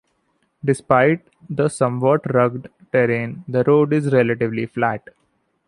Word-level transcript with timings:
Despite 0.65 1.27
the 1.47 1.69
somewhat 1.69 2.21
rugged 2.33 2.71
terrain, 2.91 3.43
the 3.47 3.63
road 3.65 3.93
is 3.93 4.11
relatively 4.11 4.65
flat. 4.65 5.07